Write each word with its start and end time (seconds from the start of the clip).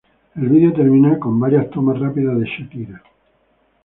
El 0.35 0.49
vídeo 0.49 0.73
termina 0.73 1.19
con 1.19 1.39
varias 1.39 1.69
tomas 1.69 1.99
rápidas 1.99 2.39
de 2.39 2.45
Shakira. 2.45 3.03